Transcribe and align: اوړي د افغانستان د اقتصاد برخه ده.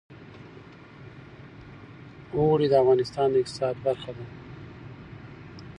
اوړي 2.35 2.67
د 2.69 2.73
افغانستان 2.83 3.27
د 3.31 3.35
اقتصاد 3.41 3.75
برخه 3.85 4.11
ده. 4.17 4.25